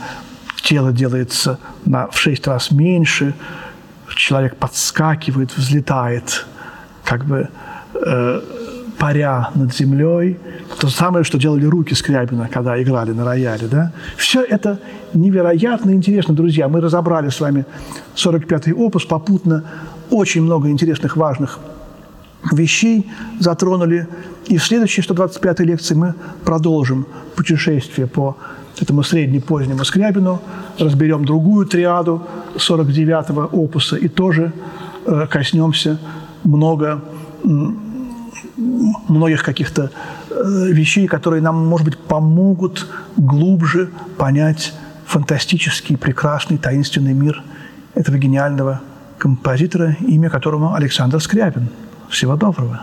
тело 0.61 0.91
делается 0.91 1.59
на, 1.85 2.07
в 2.07 2.17
шесть 2.17 2.47
раз 2.47 2.71
меньше, 2.71 3.33
человек 4.15 4.57
подскакивает, 4.57 5.55
взлетает, 5.55 6.45
как 7.03 7.25
бы 7.25 7.49
э, 7.93 8.41
паря 8.97 9.49
над 9.55 9.73
землей. 9.73 10.37
То 10.79 10.89
самое, 10.89 11.23
что 11.23 11.37
делали 11.37 11.65
руки 11.65 11.95
Скрябина, 11.95 12.47
когда 12.47 12.81
играли 12.81 13.11
на 13.11 13.25
рояле. 13.25 13.67
Да? 13.67 13.91
Все 14.17 14.43
это 14.43 14.79
невероятно 15.13 15.91
интересно, 15.91 16.33
друзья. 16.33 16.67
Мы 16.67 16.81
разобрали 16.81 17.29
с 17.29 17.39
вами 17.39 17.65
45-й 18.15 18.73
опус, 18.73 19.05
попутно 19.05 19.63
очень 20.09 20.41
много 20.41 20.69
интересных, 20.69 21.17
важных 21.17 21.59
вещей 22.51 23.05
затронули. 23.39 24.07
И 24.47 24.57
в 24.57 24.63
следующей 24.63 25.01
125-й 25.01 25.65
лекции 25.65 25.95
мы 25.95 26.13
продолжим 26.43 27.05
путешествие 27.35 28.07
по 28.07 28.35
этому 28.79 29.03
средне-позднему 29.03 29.83
Скрябину, 29.83 30.41
разберем 30.77 31.25
другую 31.25 31.65
триаду 31.65 32.21
49-го 32.55 33.49
опуса 33.51 33.97
и 33.97 34.07
тоже 34.07 34.53
э, 35.05 35.27
коснемся 35.29 35.99
много, 36.43 37.01
многих 39.07 39.43
каких-то 39.43 39.91
э, 40.29 40.71
вещей, 40.71 41.07
которые 41.07 41.41
нам, 41.41 41.67
может 41.67 41.85
быть, 41.85 41.97
помогут 41.97 42.87
глубже 43.17 43.89
понять 44.17 44.73
фантастический, 45.05 45.97
прекрасный, 45.97 46.57
таинственный 46.57 47.13
мир 47.13 47.43
этого 47.95 48.17
гениального 48.17 48.81
композитора, 49.17 49.97
имя 50.01 50.29
которому 50.29 50.73
Александр 50.73 51.19
Скрябин. 51.19 51.69
Всего 52.09 52.35
доброго. 52.35 52.81